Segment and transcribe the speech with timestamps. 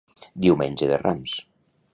[0.45, 1.37] Diumenge de Rams.